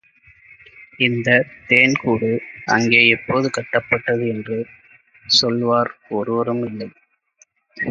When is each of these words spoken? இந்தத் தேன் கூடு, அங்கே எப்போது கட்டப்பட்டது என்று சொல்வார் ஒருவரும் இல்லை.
இந்தத் 0.99 1.51
தேன் 1.67 1.95
கூடு, 1.95 2.31
அங்கே 2.65 3.07
எப்போது 3.07 3.49
கட்டப்பட்டது 3.49 4.25
என்று 4.27 4.57
சொல்வார் 5.25 5.93
ஒருவரும் 6.09 6.65
இல்லை. 6.65 6.89